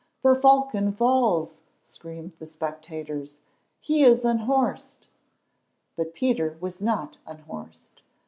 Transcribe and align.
"The 0.23 0.33
Falcon 0.33 0.91
falls," 0.93 1.61
screamed 1.85 2.31
the 2.39 2.47
spectators; 2.47 3.39
"he 3.79 4.01
is 4.01 4.25
unhorsed." 4.25 5.09
But 5.95 6.15
Peter 6.15 6.57
was 6.59 6.81
not 6.81 7.17
unhorsed. 7.27 8.01